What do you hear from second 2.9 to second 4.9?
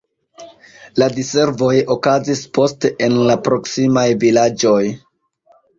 en la proksimaj vilaĝoj.